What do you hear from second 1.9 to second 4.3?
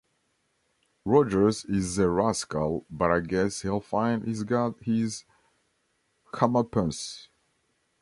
a rascal, but I guess he'll find